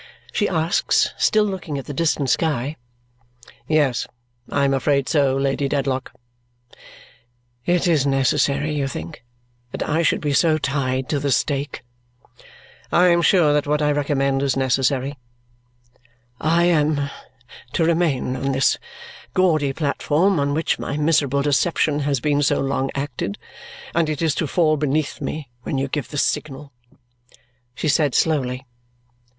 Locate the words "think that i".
8.87-10.01